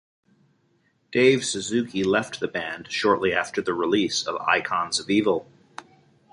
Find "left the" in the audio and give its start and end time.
2.03-2.47